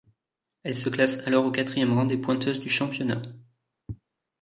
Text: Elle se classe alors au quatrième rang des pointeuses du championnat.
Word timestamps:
Elle 0.63 0.75
se 0.75 0.89
classe 0.89 1.27
alors 1.27 1.45
au 1.45 1.51
quatrième 1.51 1.93
rang 1.93 2.05
des 2.07 2.17
pointeuses 2.17 2.59
du 2.59 2.69
championnat. 2.69 3.21